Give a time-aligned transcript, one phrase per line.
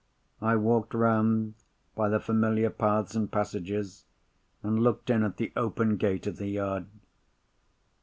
[0.41, 1.53] I walked round
[1.93, 4.05] by the familiar paths and passages,
[4.63, 6.87] and looked in at the open gate of the yard.